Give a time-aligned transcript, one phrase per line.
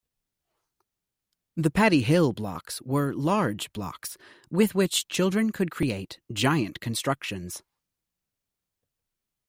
[1.55, 4.17] The Patty Hill blocks were large blocks
[4.49, 7.61] with which children could create giant constructions.